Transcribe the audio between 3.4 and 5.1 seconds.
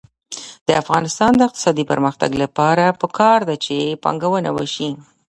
ده چې پانګونه وشي.